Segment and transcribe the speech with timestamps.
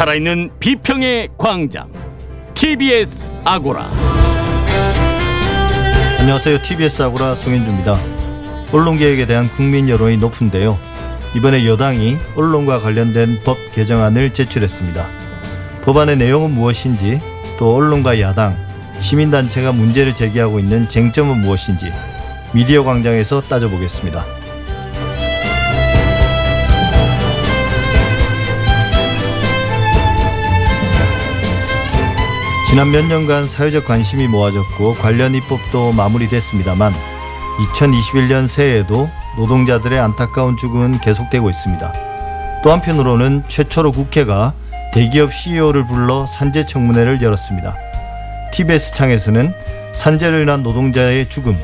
[0.00, 1.92] 살아있는 비평의 광장
[2.54, 3.86] TBS 아고라
[6.18, 6.62] 안녕하세요.
[6.62, 8.00] TBS 아고라 송현주입니다.
[8.72, 10.78] 언론개혁에 대한 국민 여론이 높은데요.
[11.36, 15.06] 이번에 여당이 언론과 관련된 법 개정안을 제출했습니다.
[15.84, 17.20] 법안의 내용은 무엇인지
[17.58, 18.56] 또 언론과 야당,
[19.00, 21.92] 시민단체가 문제를 제기하고 있는 쟁점은 무엇인지
[22.54, 24.39] 미디어 광장에서 따져보겠습니다.
[32.70, 36.92] 지난 몇 년간 사회적 관심이 모아졌고 관련 입법도 마무리됐습니다만
[37.74, 41.92] 2021년 새해에도 노동자들의 안타까운 죽음은 계속되고 있습니다.
[42.62, 44.54] 또 한편으로는 최초로 국회가
[44.94, 47.76] 대기업 CEO를 불러 산재 청문회를 열었습니다.
[48.52, 49.52] TBS 창에서는
[49.92, 51.58] 산재로 인한 노동자의 죽음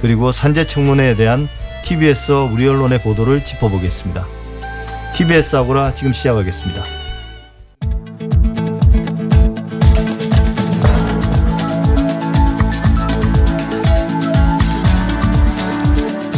[0.00, 1.48] 그리고 산재 청문회에 대한
[1.84, 4.28] TBS 우리 언론의 보도를 짚어보겠습니다.
[5.16, 7.01] TBS 아고라 지금 시작하겠습니다.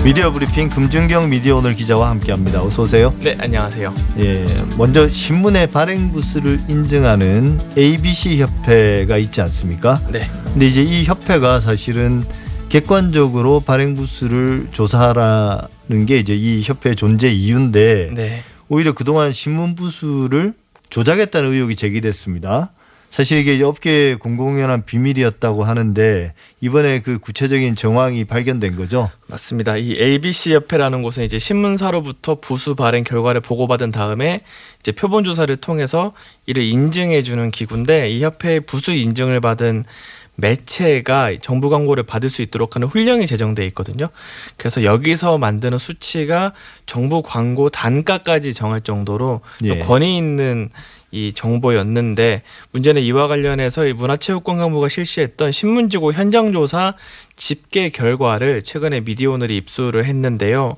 [0.05, 2.63] 미디어 브리핑 금준경 미디어 오늘 기자와 함께합니다.
[2.63, 3.15] 어서 오세요.
[3.21, 3.95] 네, 안녕하세요.
[4.19, 4.45] 예,
[4.77, 10.03] 먼저 신문의 발행 부스를 인증하는 ABC 협회가 있지 않습니까?
[10.13, 10.29] 네.
[10.53, 12.23] 근데 이제 이 협회가 사실은
[12.69, 18.43] 객관적으로 발행 부스를 조사하라는 게 이제 이 협회 존재 이유인데 네.
[18.69, 20.53] 오히려 그동안 신문 부수를
[20.91, 22.73] 조작했다는 의혹이 제기됐습니다.
[23.15, 29.09] 사실 이게 업계 공공연한 비밀이었다고 하는데 이번에 그 구체적인 정황이 발견된 거죠.
[29.29, 29.77] 맞습니다.
[29.77, 34.41] 이 ABC 협회라는 곳은 이제 신문사로부터 부수 발행 결과를 보고받은 다음에
[34.81, 36.13] 이제 표본 조사를 통해서
[36.47, 39.85] 이를 인증해 주는 기구인데 이 협회의 부수 인증을 받은
[40.37, 44.09] 매체가 정부 광고를 받을 수 있도록 하는 훈령이 제정돼 있거든요.
[44.57, 46.53] 그래서 여기서 만드는 수치가
[46.87, 49.79] 정부 광고 단가까지 정할 정도로 예.
[49.79, 50.71] 권위 있는
[51.15, 56.95] 이 정보였는데 문제는 이와 관련해서 이 문화체육관광부가 실시했던 신문지고 현장조사
[57.37, 60.77] 집계 결과를 최근에 미디어오늘이 입수를 했는데요.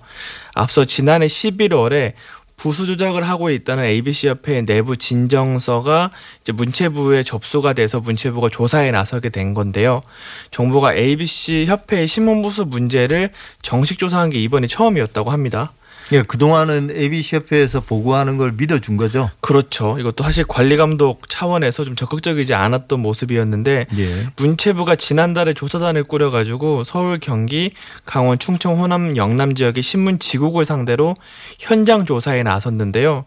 [0.54, 2.12] 앞서 지난해 11월에
[2.56, 9.28] 부수 조작을 하고 있다는 ABC 협회의 내부 진정서가 이제 문체부에 접수가 돼서 문체부가 조사에 나서게
[9.28, 10.02] 된 건데요.
[10.50, 13.30] 정부가 ABC 협회의 신문 부수 문제를
[13.62, 15.72] 정식 조사한 게 이번이 처음이었다고 합니다.
[16.12, 19.30] 예, 그동안은 ABC 협회에서 보고하는 걸 믿어준 거죠.
[19.40, 19.98] 그렇죠.
[19.98, 24.26] 이것도 사실 관리 감독 차원에서 좀 적극적이지 않았던 모습이었는데 예.
[24.36, 27.72] 문체부가 지난달에 조사단을 꾸려 가지고 서울, 경기,
[28.04, 31.14] 강원, 충청, 호남, 영남 지역의 신문 지국을 상대로
[31.58, 33.24] 현장 조사에 나섰는데요.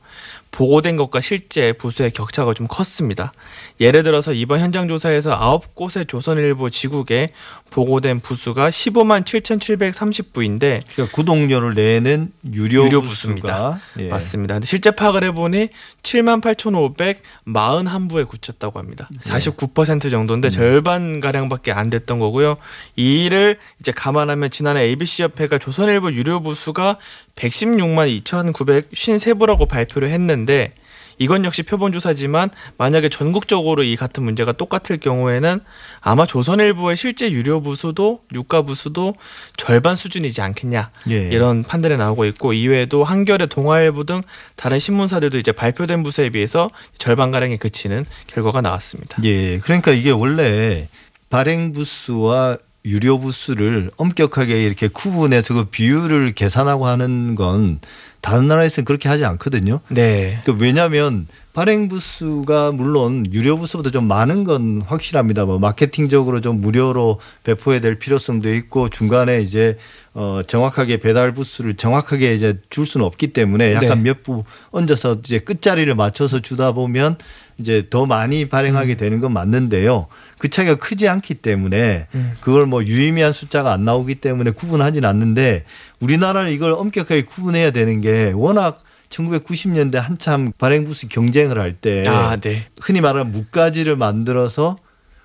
[0.52, 3.32] 보고된 것과 실제 부수의 격차가 좀 컸습니다.
[3.80, 5.38] 예를 들어서 이번 현장 조사에서
[5.76, 7.34] 9곳의 조선일보 지국에
[7.70, 14.10] 보고된 부수가 15만 7,730부인데 그러니까 구독료를 내는 유료, 유료 부수가 예.
[14.10, 14.56] 맞습니다.
[14.56, 15.70] 근데 실제 파악을 해보니
[16.04, 19.08] 7만 8,541부에 그쳤다고 합니다.
[19.12, 19.20] 네.
[19.20, 20.52] 49% 정도인데 음.
[20.52, 22.58] 절반 가량밖에 안 됐던 거고요.
[22.96, 26.98] 이 일을 이제 감안하면 지난해 ABC 협회가 조선일보 유료 부수가
[27.40, 30.74] 116만 2,953부라고 발표를 했는데
[31.20, 35.60] 이건 역시 표본 조사지만 만약에 전국적으로 이 같은 문제가 똑같을 경우에는
[36.00, 39.16] 아마 조선일보의 실제 유료 부수도 유가 부수도
[39.58, 41.30] 절반 수준이지 않겠냐 예.
[41.30, 44.22] 이런 판단이 나오고 있고 이외에도 한겨레 동아일보 등
[44.56, 49.22] 다른 신문사들도 이제 발표된 부수에 비해서 절반 가량에 그치는 결과가 나왔습니다.
[49.26, 50.88] 예, 그러니까 이게 원래
[51.30, 57.80] 발행 부수와 유료 부수를 엄격하게 이렇게 구분해서 그 비율을 계산하고 하는 건
[58.22, 59.80] 다른 나라에서는 그렇게 하지 않거든요.
[59.90, 60.42] 네.
[60.46, 61.28] 그 왜냐하면
[61.60, 65.44] 발행 부수가 물론 유료 부수보다 좀 많은 건 확실합니다.
[65.44, 69.78] 뭐 마케팅적으로 좀 무료로 배포해야 될 필요성도 있고 중간에 이제
[70.14, 74.12] 어 정확하게 배달 부수를 정확하게 이제 줄 수는 없기 때문에 약간 네.
[74.12, 77.18] 몇부 얹어서 이제 끝자리를 맞춰서 주다 보면
[77.58, 80.08] 이제 더 많이 발행하게 되는 건 맞는데요.
[80.38, 82.36] 그 차이가 크지 않기 때문에 음.
[82.40, 85.66] 그걸 뭐 유의미한 숫자가 안 나오기 때문에 구분하진 않는데
[86.00, 92.66] 우리나라는 이걸 엄격하게 구분해야 되는 게 워낙 1990년대 한참 발행 부수 경쟁을 할때 아, 네.
[92.82, 94.78] 흔히 말하는 무가지를 만들어서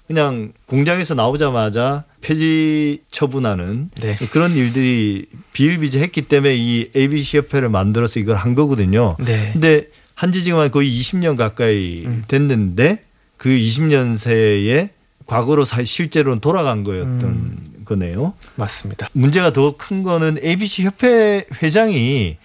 [0.06, 4.16] 그냥 공장에서 나오자마자 폐지 처분하는 네.
[4.32, 9.16] 그런 일들이 비일비재했기 때문에 이 ABC 협회를 만들어서 이걸 한 거거든요.
[9.20, 9.50] 네.
[9.52, 12.24] 근데 한지 지금 한 거의 20년 가까이 음.
[12.28, 13.02] 됐는데
[13.38, 14.90] 그 20년 새에
[15.26, 17.74] 과거로 사- 실제로는 돌아간 거였던 음.
[17.86, 18.34] 거네요.
[18.56, 19.08] 맞습니다.
[19.12, 22.36] 문제가 더 큰 거는 ABC 협회 회장이 이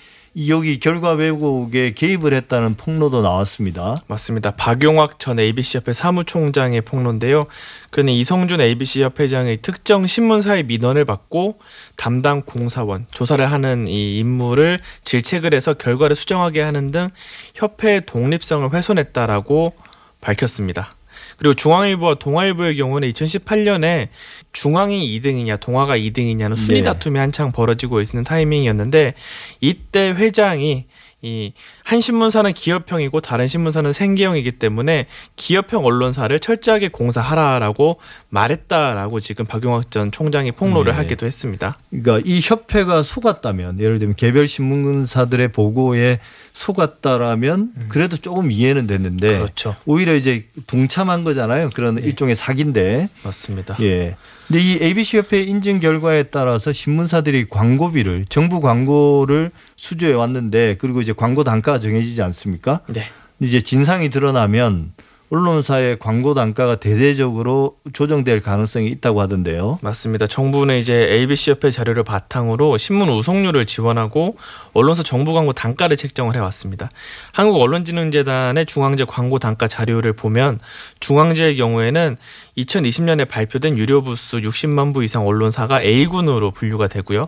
[0.47, 3.95] 여기 결과 왜곡에 개입을 했다는 폭로도 나왔습니다.
[4.07, 4.51] 맞습니다.
[4.51, 7.47] 박용학 전 ABC협회 사무총장의 폭로인데요.
[7.89, 11.59] 그는 이성준 ABC협 회장의 특정 신문사의 민원을 받고
[11.95, 17.09] 담당 공사원, 조사를 하는 이 임무를 질책을 해서 결과를 수정하게 하는 등
[17.55, 19.73] 협회의 독립성을 훼손했다라고
[20.21, 20.91] 밝혔습니다.
[21.37, 24.09] 그리고 중앙일보와 동아일보의 경우는 2018년에
[24.51, 26.83] 중앙이 2등이냐 동아가 2등이냐는 순위 네.
[26.83, 29.13] 다툼이 한창 벌어지고 있는 타이밍이었는데
[29.61, 30.85] 이때 회장이
[31.21, 31.53] 이
[31.89, 37.97] 한 신문사는 기업형이고 다른 신문사는 생계형이기 때문에 기업형 언론사를 철저하게 공사하라라고
[38.29, 40.97] 말했다라고 지금 박용학 전 총장이 폭로를 네.
[40.97, 41.79] 하기도 했습니다.
[41.89, 46.19] 그러니까 이 협회가 속았다면 예를 들면 개별 신문사들의 보고에
[46.53, 49.75] 속았다라면 그래도 조금 이해는 됐는데 그렇죠.
[49.87, 51.71] 오히려 이제 동참한 거잖아요.
[51.73, 52.03] 그런 네.
[52.03, 53.09] 일종의 사기인데.
[53.23, 53.77] 맞습니다.
[53.81, 54.15] 예.
[54.49, 61.13] 근데 이 ABC 협회 인증 결과에 따라서 신문사들이 광고비를 정부 광고를 수주해 왔는데 그리고 이제
[61.13, 62.81] 광고 단가가 정해지지 않습니까?
[62.87, 63.03] 네.
[63.39, 64.93] 이제 진상이 드러나면
[65.31, 69.77] 언론사의 광고 단가가 대대적으로 조정될 가능성이 있다고 하던데요.
[69.81, 70.25] 맞습니다.
[70.25, 74.37] 정부는 이제 ABC 협회 자료를 바탕으로 신문 우송률을 지원하고
[74.73, 76.89] 언론사 정부 광고 단가를 책정을 해왔습니다.
[77.31, 80.59] 한국 언론진흥재단의 중앙제 광고 단가 자료를 보면
[80.99, 82.17] 중앙제의 경우에는
[82.57, 87.27] 2020년에 발표된 유료 부수 60만 부 이상 언론사가 A군으로 분류가 되고요.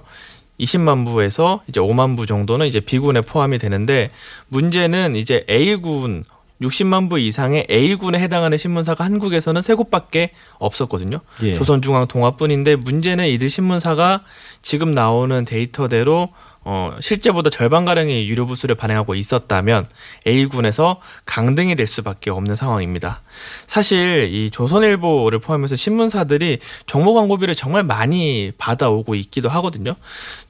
[0.60, 4.10] 20만 부에서 이제 5만 부 정도는 이제 B군에 포함이 되는데
[4.48, 6.24] 문제는 이제 A군
[6.62, 11.20] 60만 부 이상의 A군에 해당하는 신문사가 한국에서는 세 곳밖에 없었거든요.
[11.44, 11.56] 예.
[11.56, 14.24] 조선중앙 동아뿐인데 문제는 이들 신문사가
[14.62, 16.30] 지금 나오는 데이터대로
[16.64, 19.88] 어, 실제보다 절반 가량의 유료 부수를 발행하고 있었다면
[20.28, 23.22] A군에서 강등이 될 수밖에 없는 상황입니다.
[23.68, 29.96] 사실 이 조선일보를 포함해서 신문사들이 정보 광고비를 정말 많이 받아오고 있기도 하거든요.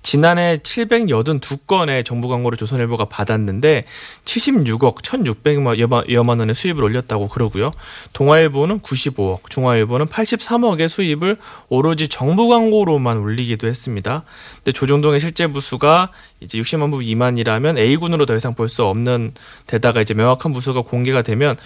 [0.04, 3.84] 지난해 782건의 정보 광고를 조선일보가 받았는데
[4.26, 7.72] 76억 1,600여만 원의 수입을 올렸다고 그러고요.
[8.14, 11.38] 동아일보는 95억, 중화일보는 83억의 수입을
[11.70, 14.24] 오로지 정부 광고로만 올리기도 했습니다.
[14.56, 19.34] 근데 조정동의 실제 부수가 이제 60만 부 미만이라면 A군으로 더 이상 볼 수 없는
[19.68, 21.58] 데다가 이제 명확한 부수가 공개가 되면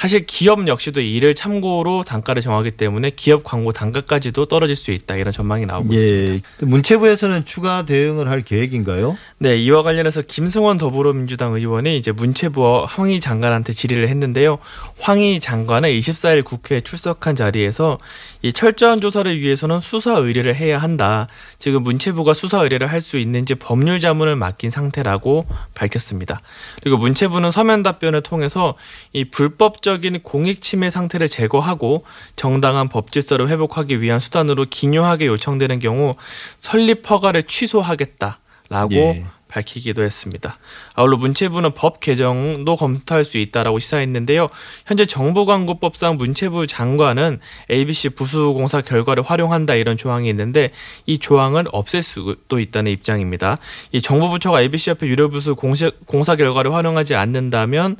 [0.00, 5.30] 사실 기업 역시도 이를 참고로 단가를 정하기 때문에 기업 광고 단가까지도 떨어질 수 있다 이런
[5.30, 6.32] 전망이 나오고 있습니다.
[6.32, 6.40] 예.
[6.64, 9.18] 문체부에서는 추가 대응을 할 계획인가요?
[9.36, 14.56] 네, 이와 관련해서 김승원 더불어민주당 의원이 이제 문체부와 황희 장관한테 질의를 했는데요.
[14.98, 17.98] 황희 장관은 24일 국회에 출석한 자리에서
[18.40, 21.26] 이 철저한 조사를 위해서는 수사 의뢰를 해야 한다.
[21.58, 26.40] 지금 문체부가 수사 의뢰를 할 수 있는지 법률 자문을 맡긴 상태라고 밝혔습니다.
[26.82, 28.74] 그리고 문체부는 서면 답변을 통해서
[29.14, 32.04] 이 불법적 인 공익 침해 상태를 제거하고
[32.36, 36.16] 정당한 법 질서를 회복하기 위한 수단으로 기묘하게 요청되는 경우
[36.58, 39.24] 설립 허가를 취소하겠다라고 예.
[39.50, 40.56] 밝히기도 했습니다.
[40.94, 44.48] 아울러 문체부는 법 개정도 검토할 수 있다라고 시사했는데요.
[44.86, 47.40] 현재 정부광고법상 문체부 장관은
[47.70, 50.70] ABC 부수공사 결과를 활용한다 이런 조항이 있는데
[51.06, 53.58] 이 조항을 없앨 수도 있다는 입장입니다.
[53.92, 57.96] 이 정부 부처가 ABC협회 유료 부수 공사, 공사 결과를 활용하지 않는다면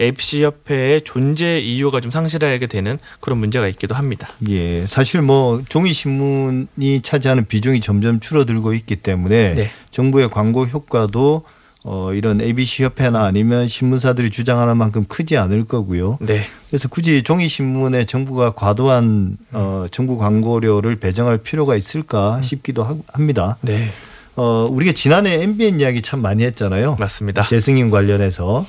[0.00, 4.28] ABC협회의 존재 이유가 좀 상실하게 되는 그런 문제가 있기도 합니다.
[4.48, 4.86] 예.
[4.86, 9.70] 사실 뭐 종이 신문이 차지하는 비중이 점점 줄어들고 있기 때문에 네.
[9.90, 11.42] 정부의 광고 효과도
[11.86, 16.16] 어 이런 ABC 협회나 아니면 신문사들이 주장하는 만큼 크지 않을 거고요.
[16.22, 16.46] 네.
[16.70, 23.58] 그래서 굳이 종이 신문에 정부가 과도한 어 정부 광고료를 배정할 필요가 있을까 싶기도 하- 합니다.
[23.60, 23.90] 네.
[24.34, 26.96] 어 우리가 지난해 MBN 이야기 참 많이 했잖아요.
[26.98, 27.44] 맞습니다.
[27.44, 28.66] 재승인 관련해서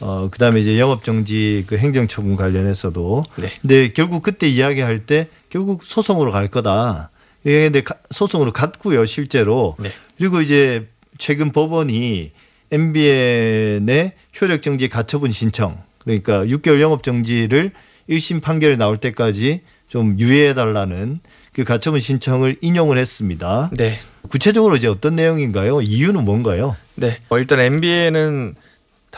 [0.00, 3.52] 어 그다음에 이제 영업 정지 그 행정 처분 관련해서도 네.
[3.60, 7.10] 근데 결국 그때 이야기할 때 결국 소송으로 갈 거다.
[7.44, 9.76] 이게 근데 가- 소송으로 갔고요, 실제로.
[9.78, 9.90] 네.
[10.16, 10.86] 그리고 이제
[11.18, 12.30] 최근 법원이
[12.70, 17.72] MBN의 효력 정지 가처분 신청 그러니까 6개월 영업 정지를
[18.08, 21.20] 1심 판결이 나올 때까지 좀 유예해 달라는
[21.52, 23.70] 그 가처분 신청을 인용을 했습니다.
[23.76, 23.98] 네.
[24.28, 25.80] 구체적으로 이제 어떤 내용인가요?
[25.82, 26.76] 이유는 뭔가요?
[26.94, 27.18] 네.
[27.30, 28.54] 어, 일단 MBN은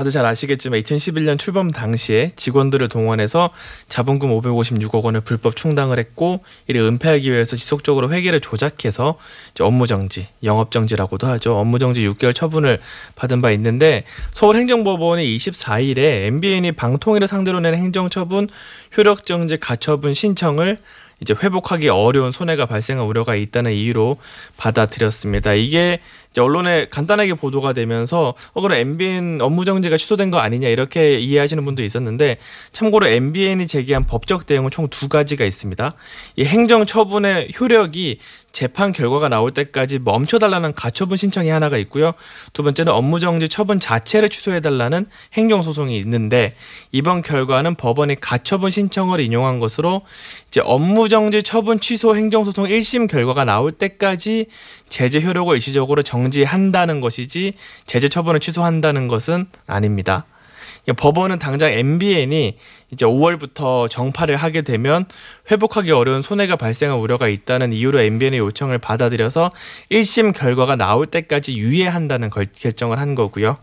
[0.01, 3.51] 다들 잘 아시겠지만 2011년 출범 당시에 직원들을 동원해서
[3.89, 9.19] 자본금 556억 원을 불법 충당을 했고 이를 은폐하기 위해서 지속적으로 회계를 조작해서
[9.61, 11.55] 업무 정지, 영업 정지라고도 하죠.
[11.55, 12.79] 업무 정지 6개월 처분을
[13.15, 18.49] 받은 바 있는데 서울행정법원이 24일에 MBN이 방통위를 상대로 낸 행정처분
[18.97, 20.79] 효력 정지 가처분 신청을
[21.21, 24.15] 이제 회복하기 어려운 손해가 발생할 우려가 있다는 이유로
[24.57, 25.53] 받아들였습니다.
[25.53, 31.19] 이게 이제 언론에 간단하게 보도가 되면서 어 그럼 MBN 업무 정지가 취소된 거 아니냐 이렇게
[31.19, 32.37] 이해하시는 분도 있었는데
[32.73, 35.95] 참고로 MBN이 제기한 법적 대응은 총 두 가지가 있습니다.
[36.37, 38.19] 이 행정 처분의 효력이
[38.53, 42.13] 재판 결과가 나올 때까지 멈춰달라는 가처분 신청이 하나가 있고요.
[42.53, 46.55] 두 번째는 업무정지 처분 자체를 취소해달라는 행정소송이 있는데
[46.91, 50.03] 이번 결과는 법원이 가처분 신청을 인용한 것으로
[50.49, 54.47] 이제 업무정지 처분 취소 행정소송 1심 결과가 나올 때까지
[54.89, 57.55] 제재 효력을 일시적으로 정 지한다는 것이지
[57.87, 60.27] 제재 처분을 취소한다는 것은 아닙니다.
[60.97, 62.57] 법원은 당장 MBN이
[62.91, 65.05] 이제 5월부터 정파를 하게 되면
[65.51, 69.53] 회복하기 어려운 손해가 발생할 우려가 있다는 이유로 MBN의 요청을 받아들여서
[69.91, 73.57] 1심 결과가 나올 때까지 유예한다는 걸, 결정을 한 거고요.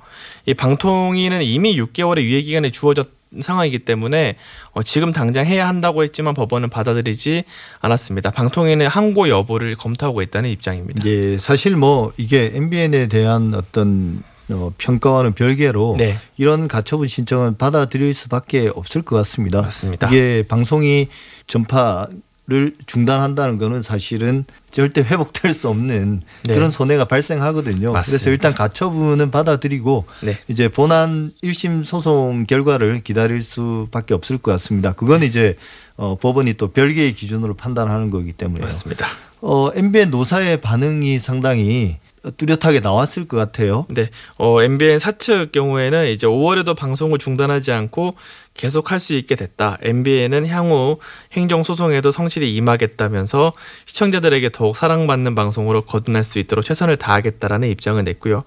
[0.45, 4.35] 이 방통위는 이미 6개월의 유예 기간이 주어졌 상황이기 때문에
[4.71, 7.43] 어, 지금 당장 해야 한다고 했지만 법원은 받아들이지
[7.79, 8.31] 않았습니다.
[8.31, 11.07] 방통위는 항고 여부를 검토하고 있다는 입장입니다.
[11.07, 16.17] 예, 사실 뭐 이게 MBN에 대한 어떤 어, 평가와는 별개로 네.
[16.37, 19.61] 이런 가처분 신청은 받아들일 수밖에 없을 것 같습니다.
[19.61, 20.07] 맞습니다.
[20.07, 21.09] 이게 방송이
[21.47, 22.07] 전파
[22.49, 26.55] 를 중단한다는 거는 사실은 절대 회복될 수 없는 네.
[26.55, 27.91] 그런 손해가 발생하거든요.
[27.91, 28.01] 맞습니다.
[28.03, 30.37] 그래서 일단 가처분은 받아들이고 네.
[30.47, 34.93] 이제 본안 1심 소송 결과를 기다릴 수밖에 없을 것 같습니다.
[34.93, 35.57] 그건 이제
[35.97, 38.63] 어, 법원이 또 별개의 기준으로 판단하는 거기 때문에요.
[38.63, 39.07] 맞습니다.
[39.41, 41.97] 어, MBN 노사의 반응이 상당히
[42.31, 43.85] 뚜렷하게 나왔을 것 같아요.
[43.89, 48.13] 네, 어, MBN 사측 경우에는 이제 5월에도 방송을 중단하지 않고
[48.53, 49.77] 계속 할 수 있게 됐다.
[49.83, 50.97] MBN은 향후
[51.33, 53.53] 행정 소송에도 성실히 임하겠다면서
[53.85, 58.41] 시청자들에게 더욱 사랑받는 방송으로 거듭날 수 있도록 최선을 다하겠다라는 입장을 냈고요.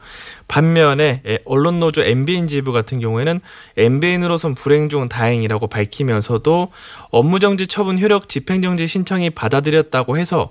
[0.49, 3.41] 반면에 에, 언론 노조 MBN 지부 같은 경우에는
[3.77, 6.69] MBN으로선 불행 중 다행이라고 밝히면서도
[7.11, 10.51] 업무정지 처분 효력 집행정지 신청이 받아들였다고 해서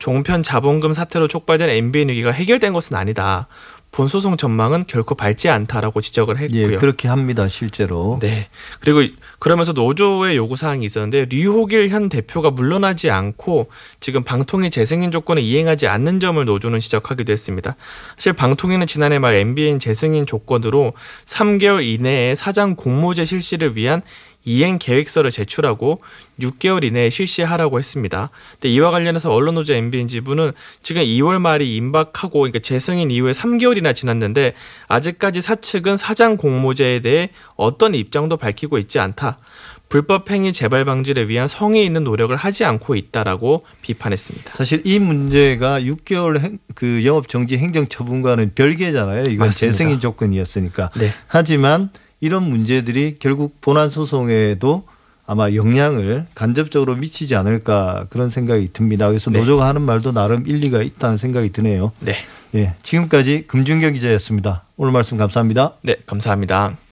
[0.00, 3.46] 종편 자본금 사태로 촉발된 MBN 위기가 해결된 것은 아니다.
[3.92, 6.78] 본 소송 전망은 결코 밝지 않다라고 지적을 예, 했고요.
[6.78, 8.18] 그렇게 합니다, 실제로.
[8.22, 8.48] 네.
[8.80, 9.02] 그리고
[9.40, 15.88] 그러면서 노조의 요구 사항이 있었는데 류호길 현 대표가 물러나지 않고 지금 방통위 재승인 조건을 이행하지
[15.88, 17.74] 않는 점을 노조는 지적하기도 했습니다.
[18.16, 20.92] 사실 방통위는 지난해 말 MBN 재승인 조건으로
[21.26, 24.02] 3개월 이내에 사장 공모제 실시를 위한
[24.44, 25.98] 이행 계획서를 제출하고
[26.40, 28.30] 6개월 이내에 실시하라고 했습니다.
[28.52, 34.54] 근데 이와 관련해서 언론노조 MBN 지부는 지금 2월 말이 임박하고 그러니까 재승인 이후에 3개월이나 지났는데
[34.88, 39.38] 아직까지 사측은 사장 공모제에 대해 어떤 입장도 밝히고 있지 않다.
[39.90, 44.54] 불법 행위 재발 방지를 위한 성의 있는 노력을 하지 않고 있다라고 비판했습니다.
[44.54, 49.22] 사실 이 문제가 6개월 행, 그 영업 정지 행정 처분과는 별개잖아요.
[49.22, 49.52] 이건 맞습니다.
[49.52, 50.90] 재승인 조건이었으니까.
[50.94, 51.12] 네.
[51.26, 54.84] 하지만 이런 문제들이 결국 본안 소송에도
[55.26, 59.08] 아마 영향을 간접적으로 미치지 않을까 그런 생각이 듭니다.
[59.08, 59.38] 그래서 네.
[59.38, 61.92] 노조가 하는 말도 나름 일리가 있다는 생각이 드네요.
[62.00, 62.16] 네.
[62.54, 62.74] 예.
[62.82, 64.64] 지금까지 금준경 기자였습니다.
[64.76, 65.74] 오늘 말씀 감사합니다.
[65.82, 66.76] 네, 감사합니다.